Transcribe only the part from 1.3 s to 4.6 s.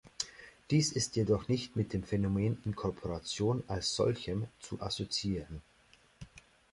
nicht mit dem Phänomen Inkorporation "als solchem"